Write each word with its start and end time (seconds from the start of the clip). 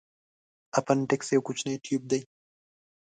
اپنډکس 0.79 1.27
یو 1.33 1.41
کوچنی 1.47 1.75
تیوب 1.83 2.03
دی. 2.11 2.21